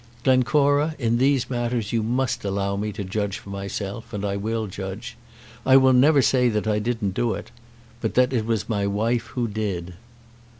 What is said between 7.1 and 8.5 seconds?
do it; but that it